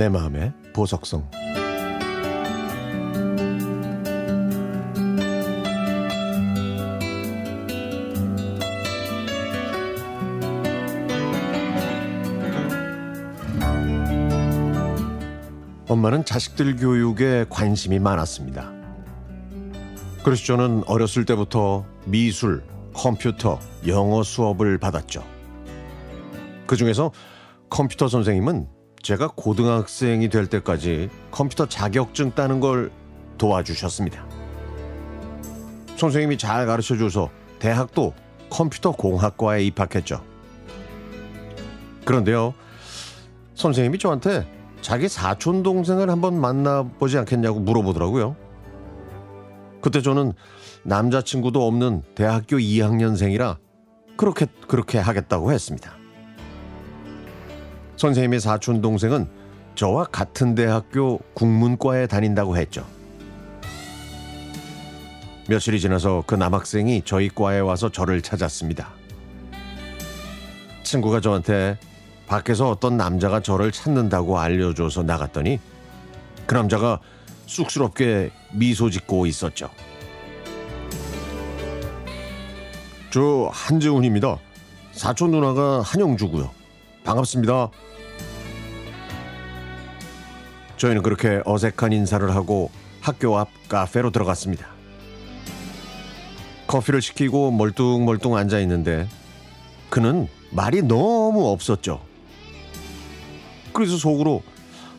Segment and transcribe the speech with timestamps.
[0.00, 1.28] 내 마음의 보석성
[15.86, 18.72] 엄마는 자식들 교육에 관심이 많았습니다.
[20.24, 25.22] 그래서 저는 어렸을 때부터 미술, 컴퓨터, 영어 수업을 받았죠.
[26.66, 27.12] 그 중에서
[27.68, 32.90] 컴퓨터 선생님은 제가 고등학생이 될 때까지 컴퓨터 자격증 따는 걸
[33.38, 34.24] 도와주셨습니다.
[35.96, 38.14] 선생님이 잘 가르쳐 줘서 대학도
[38.50, 40.22] 컴퓨터 공학과에 입학했죠.
[42.04, 42.54] 그런데요,
[43.54, 44.46] 선생님이 저한테
[44.80, 48.36] 자기 사촌 동생을 한번 만나보지 않겠냐고 물어보더라고요.
[49.80, 50.32] 그때 저는
[50.82, 53.58] 남자친구도 없는 대학교 2학년생이라
[54.16, 55.99] 그렇게 그렇게 하겠다고 했습니다.
[58.00, 59.28] 선생님의 사촌 동생은
[59.74, 62.86] 저와 같은 대학교 국문과에 다닌다고 했죠.
[65.50, 68.88] 며칠이 지나서 그 남학생이 저희 과에 와서 저를 찾았습니다.
[70.82, 71.76] 친구가 저한테
[72.26, 75.60] 밖에서 어떤 남자가 저를 찾는다고 알려줘서 나갔더니
[76.46, 77.00] 그 남자가
[77.44, 79.68] 쑥스럽게 미소 짓고 있었죠.
[83.10, 84.38] 저 한재훈입니다.
[84.92, 86.59] 사촌 누나가 한영주고요.
[87.04, 87.70] 반갑습니다.
[90.76, 92.70] 저희는 그렇게 어색한 인사를 하고
[93.00, 94.66] 학교 앞 카페로 들어갔습니다.
[96.66, 99.08] 커피를 시키고 멀뚱멀뚱 앉아 있는데
[99.88, 102.00] 그는 말이 너무 없었죠.
[103.72, 104.42] 그래서 속으로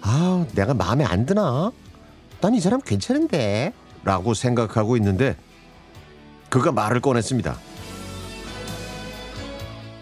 [0.02, 1.72] 아 내가 마음에 안 드나?
[2.42, 3.72] 난 이 사람 괜찮은데
[4.04, 5.36] 라고 생각하고 있는데
[6.50, 7.56] 그가 말을 꺼냈습니다.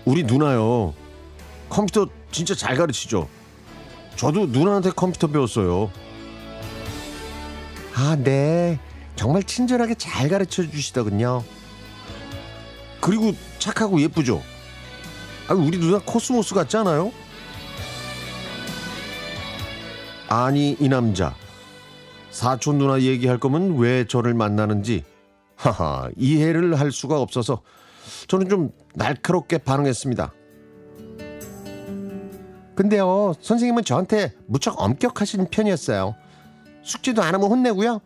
[0.06, 0.94] 우리 누나요.
[1.70, 3.28] 컴퓨터 진짜 잘 가르치죠.
[4.16, 5.91] 저도 누나한테 컴퓨터 배웠어요.
[7.96, 8.80] 아, 네.
[9.16, 11.44] 정말 친절하게 잘 가르쳐 주시더군요.
[13.02, 14.41] 그리고 착하고 예쁘죠.
[15.47, 17.12] 아, 우리 누나 코스모스 같지 않아요?
[20.28, 21.36] 아니, 이 남자.
[22.30, 25.03] 사촌 누나 얘기할 거면 왜 저를 만나는지
[25.56, 27.62] 하하 이해를 할 수가 없어서
[28.28, 30.31] 저는 좀 날카롭게 반응했습니다.
[32.79, 36.16] 근데요, 선생님은 저한테 무척 엄격하신 편이었어요.
[36.81, 38.00] 숙제도 안 하면 혼내고요.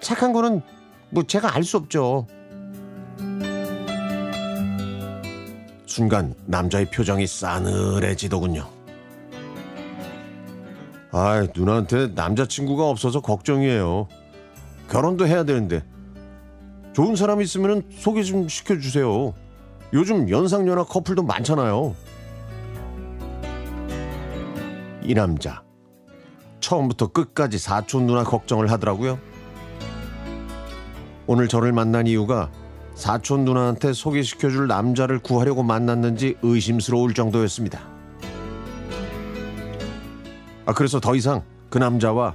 [0.00, 0.62] 착한 거는
[1.10, 2.26] 뭐 제가 알 수 없죠.
[5.86, 8.68] 순간 남자의 표정이 싸늘해지더군요.
[11.12, 14.08] 아, 누나한테 남자친구가 없어서 걱정이에요.
[14.88, 15.84] 결혼도 해야 되는데
[16.94, 19.34] 좋은 사람 있으면 소개 좀 시켜주세요.
[19.92, 21.94] 요즘 연상연하 커플도 많잖아요.
[25.02, 25.62] 이 남자
[26.60, 29.18] 처음부터 끝까지 사촌 누나 걱정을 하더라고요.
[31.26, 32.50] 오늘 저를 만난 이유가
[32.94, 37.80] 사촌 누나한테 소개시켜줄 남자를 구하려고 만났는지 의심스러울 정도였습니다.
[40.66, 42.34] 아, 그래서 더 이상 그 남자와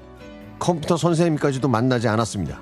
[0.57, 2.59] 컴퓨터 선생님까지도 만나지 않았습니다.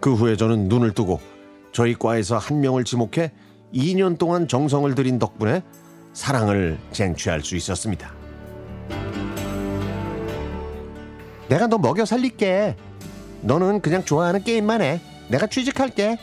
[0.00, 1.20] 그 후에 저는 눈을 뜨고
[1.72, 3.32] 저희 과에서 한 명을 지목해
[3.74, 5.62] 2년 동안 정성을 들인 덕분에
[6.16, 8.10] 사랑을 쟁취할 수 있었습니다.
[11.46, 12.74] 내가 너 먹여 살릴게.
[13.42, 15.00] 너는 그냥 좋아하는 게임만 해.
[15.28, 16.16] 내가 취직할게.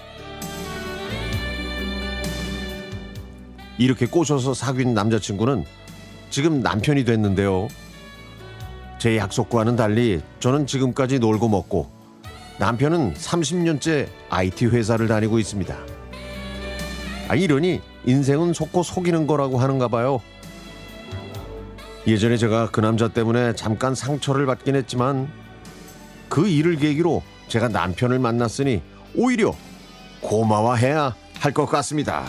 [3.77, 5.63] 이렇게 꼬셔서 사귄 남자친구는
[6.31, 7.67] 지금 남편이 됐는데요.
[8.97, 11.91] 제 약속과는 달리 저는 지금까지 놀고 먹고
[12.57, 15.77] 남편은 30년째 IT 회사를 다니고 있습니다.
[17.27, 20.21] 아, 이러니 인생은 속고 속이는 거라고 하는가 봐요.
[22.05, 25.29] 예전에 제가 그 남자 때문에 잠깐 상처를 받긴 했지만
[26.27, 28.81] 그 일을 계기로 제가 남편을 만났으니
[29.15, 29.55] 오히려
[30.21, 32.25] 고마워해야 할 것 같습니다.